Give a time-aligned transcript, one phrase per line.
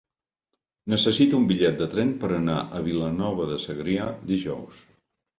[0.93, 4.81] Necessito un bitllet de tren per anar a Vilanova de Segrià dijous.